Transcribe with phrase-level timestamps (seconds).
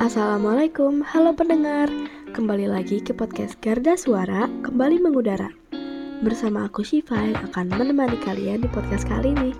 [0.00, 1.84] Assalamualaikum, halo pendengar.
[2.32, 5.52] Kembali lagi ke podcast Garda Suara Kembali mengudara.
[6.24, 9.52] Bersama aku Shiva yang akan menemani kalian di podcast kali ini.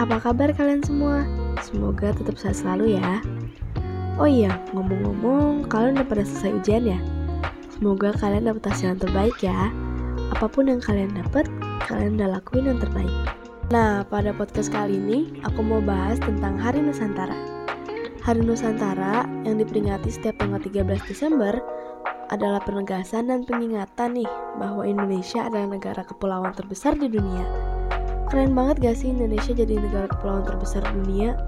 [0.00, 1.28] Apa kabar kalian semua?
[1.60, 3.20] Semoga tetap sehat selalu ya.
[4.16, 7.00] Oh iya, ngomong-ngomong, kalian udah pada selesai ujian ya?
[7.68, 9.68] Semoga kalian dapat hasil yang terbaik ya.
[10.32, 11.44] Apa pun yang kalian dapat,
[11.84, 13.12] kalian udah lakuin yang terbaik.
[13.68, 17.57] Nah, pada podcast kali ini, aku mau bahas tentang Hari Nusantara
[18.18, 21.54] Hari Nusantara yang diperingati setiap tanggal 13 Desember
[22.34, 27.46] adalah penegasan dan pengingatan nih bahwa Indonesia adalah negara kepulauan terbesar di dunia.
[28.28, 31.38] Keren banget gak sih Indonesia jadi negara kepulauan terbesar dunia?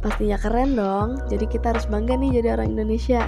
[0.00, 3.20] Pastinya keren dong, jadi kita harus bangga nih jadi orang Indonesia.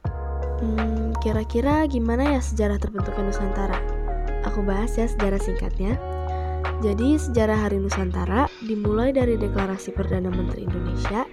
[0.62, 3.78] hmm, kira-kira gimana ya sejarah terbentuknya Nusantara?
[4.46, 5.98] Aku bahas ya sejarah singkatnya.
[6.78, 11.26] Jadi sejarah Hari Nusantara dimulai dari Deklarasi Perdana Menteri Indonesia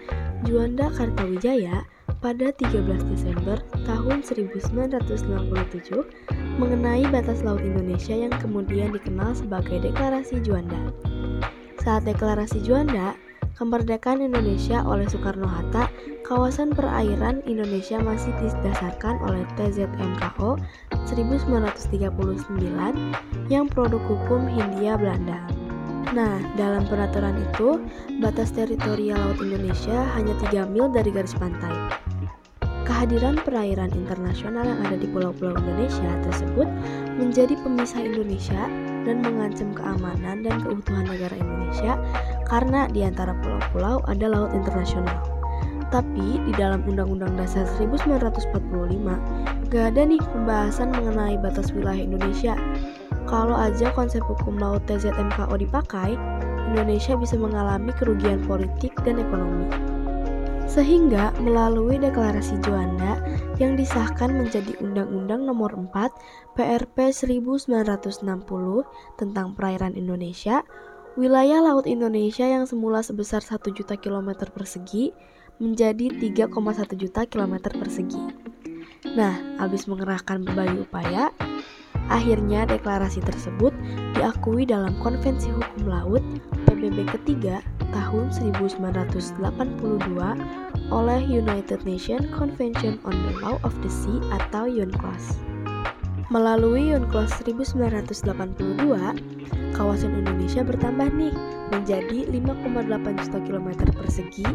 [0.45, 1.89] Juanda Kartawijaya
[2.21, 5.41] pada 13 Desember tahun 1997
[6.61, 10.93] mengenai batas laut Indonesia yang kemudian dikenal sebagai Deklarasi Juanda.
[11.81, 13.17] Saat Deklarasi Juanda,
[13.57, 15.89] kemerdekaan Indonesia oleh Soekarno-Hatta,
[16.21, 20.61] kawasan perairan Indonesia masih didasarkan oleh TZMKO
[21.09, 25.64] 1939 yang produk hukum Hindia Belanda.
[26.13, 27.81] Nah, dalam peraturan itu,
[28.21, 31.73] batas teritorial laut Indonesia hanya 3 mil dari garis pantai.
[32.85, 36.69] Kehadiran perairan internasional yang ada di pulau-pulau Indonesia tersebut
[37.17, 38.69] menjadi pemisah Indonesia
[39.09, 41.97] dan mengancam keamanan dan keutuhan negara Indonesia
[42.45, 45.17] karena di antara pulau-pulau ada laut internasional.
[45.89, 48.53] Tapi di dalam Undang-Undang Dasar 1945
[49.73, 52.53] gak ada nih pembahasan mengenai batas wilayah Indonesia
[53.25, 56.17] kalau aja konsep hukum laut TZMKO dipakai,
[56.73, 59.69] Indonesia bisa mengalami kerugian politik dan ekonomi.
[60.65, 63.21] Sehingga melalui deklarasi Juanda
[63.61, 68.19] yang disahkan menjadi Undang-Undang Nomor 4 PRP 1960
[69.15, 70.65] tentang perairan Indonesia,
[71.15, 75.15] wilayah laut Indonesia yang semula sebesar 1 juta kilometer persegi
[75.63, 76.51] menjadi 3,1
[76.99, 78.19] juta kilometer persegi.
[79.15, 81.31] Nah, habis mengerahkan berbagai upaya,
[82.07, 83.73] Akhirnya deklarasi tersebut
[84.13, 86.21] diakui dalam Konvensi Hukum Laut
[86.69, 89.33] PBB ketiga tahun 1982
[90.93, 95.41] oleh United Nations Convention on the Law of the Sea atau UNCLOS.
[96.29, 101.33] Melalui UNCLOS 1982, kawasan Indonesia bertambah nih
[101.69, 104.45] menjadi 5,8 juta kilometer persegi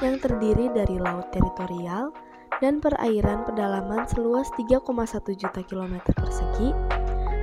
[0.00, 2.12] yang terdiri dari laut teritorial,
[2.60, 4.84] dan perairan pedalaman seluas 3,1
[5.36, 6.72] juta kilometer persegi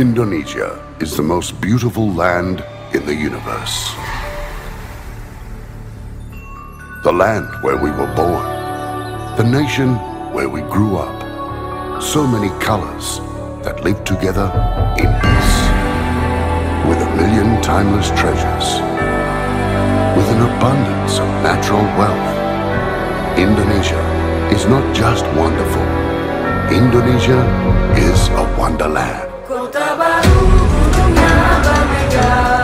[0.00, 2.64] Indonesia is the most beautiful land
[2.94, 3.92] in the universe.
[7.04, 8.40] The land where we were born.
[9.36, 9.96] The nation
[10.32, 11.20] where we grew up.
[12.02, 13.20] So many colors
[13.60, 14.48] that live together
[14.96, 15.56] in peace.
[16.88, 18.80] With a million timeless treasures.
[20.16, 22.30] With an abundance of natural wealth.
[23.36, 24.00] Indonesia
[24.48, 25.84] is not just wonderful.
[26.72, 27.44] Indonesia
[28.00, 29.29] is a wonderland.
[29.70, 32.59] Kota Baru, gunungnya Abang Mega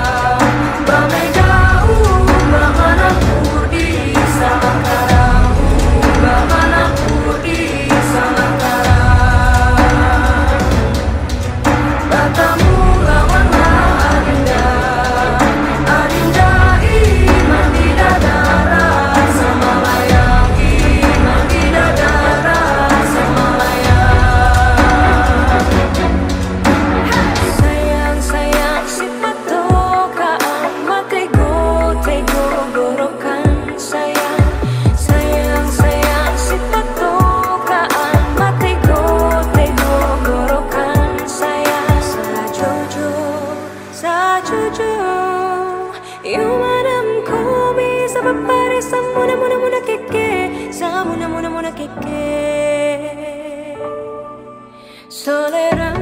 [55.26, 55.96] Soleram,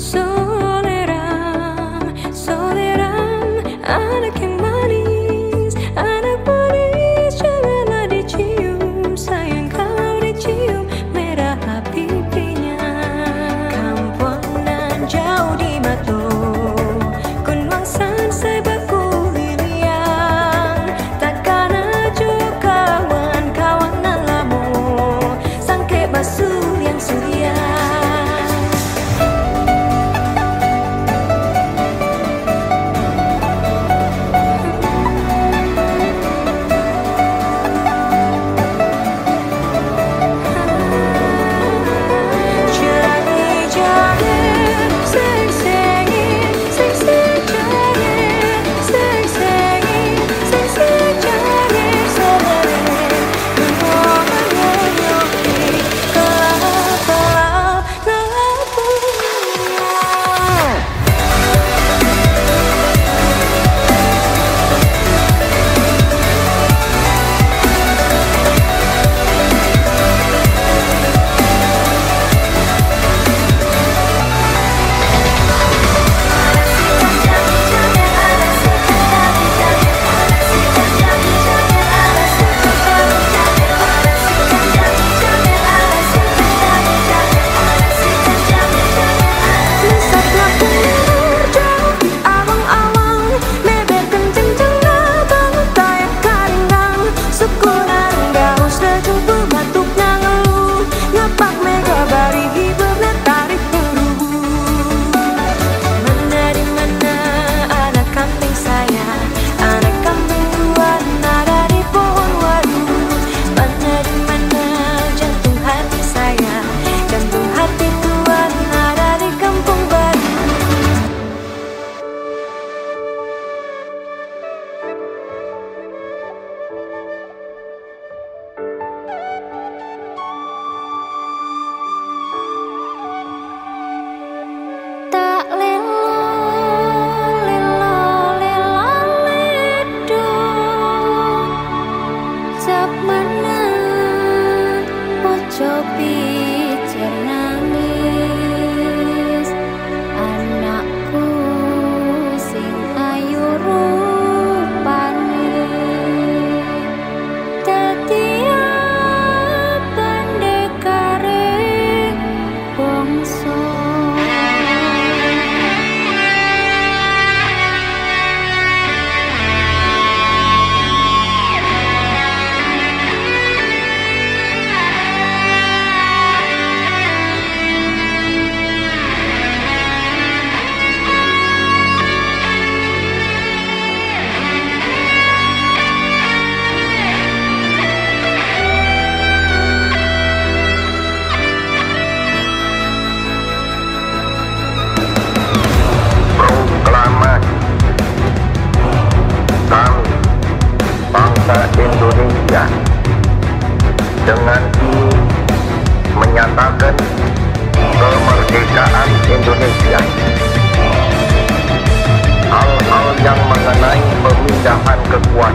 [0.00, 0.33] soleram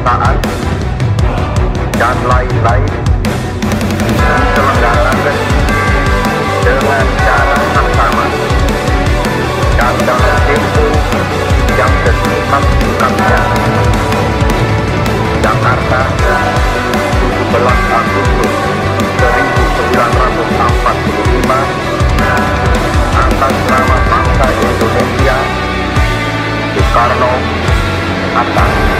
[0.09, 0.41] kebangsaan
[2.01, 2.89] dan lain-lain
[4.09, 5.37] diselenggarakan
[6.65, 8.25] dengan cara sama
[9.77, 10.85] dan dalam tempo
[11.77, 13.41] yang sesingkat-singkatnya.
[15.45, 16.01] Jakarta,
[17.53, 18.53] 17 Agustus
[19.13, 21.53] 1945
[23.13, 25.37] atas nama bangsa Indonesia
[26.73, 27.29] Soekarno
[28.33, 28.98] Hatta.